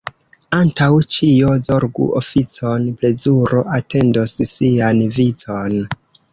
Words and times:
Antaŭ 0.59 0.87
ĉio 1.15 1.51
zorgu 1.67 2.07
oficon— 2.21 2.89
plezuro 3.03 3.63
atendos 3.79 4.37
sian 4.57 5.07
vicon. 5.21 5.81